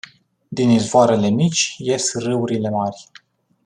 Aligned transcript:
Din 0.59 0.69
izvoarele 0.69 1.29
mici 1.29 1.75
ies 1.77 2.13
râurile 2.13 2.69
mari. 2.69 3.03